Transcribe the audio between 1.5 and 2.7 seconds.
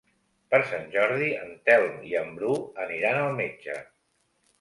Telm i en Bru